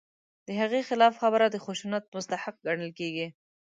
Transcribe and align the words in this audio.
د 0.47 0.49
هغې 0.59 0.81
خلاف 0.89 1.13
خبره 1.21 1.45
د 1.49 1.57
خشونت 1.65 2.03
مستحق 2.15 2.55
ګڼل 2.67 2.91
کېږي. 2.99 3.27